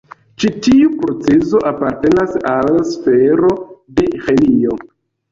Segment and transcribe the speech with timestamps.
[0.43, 3.51] Ĉi tiu procezo apartenas al sfero
[3.99, 4.75] de ĥemio.